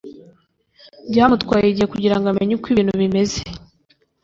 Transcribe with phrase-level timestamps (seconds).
[1.09, 3.41] Byamutwaye igihe kugirango amenye uko ibintu bimeze.